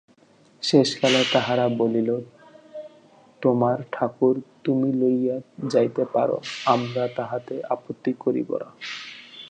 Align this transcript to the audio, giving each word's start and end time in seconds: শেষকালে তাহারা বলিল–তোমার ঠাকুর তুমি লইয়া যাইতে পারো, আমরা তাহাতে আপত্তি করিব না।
শেষকালে 0.63 1.23
তাহারা 1.33 1.69
বলিল–তোমার 1.77 3.83
ঠাকুর 3.91 4.41
তুমি 4.63 4.93
লইয়া 4.93 5.41
যাইতে 5.67 6.05
পারো, 6.05 6.41
আমরা 6.65 7.07
তাহাতে 7.15 7.61
আপত্তি 7.69 8.13
করিব 8.19 8.57
না। 8.57 8.71